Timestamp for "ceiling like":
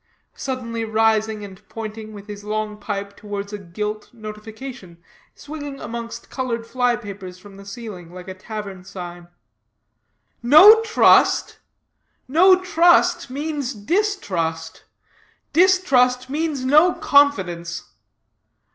7.67-8.27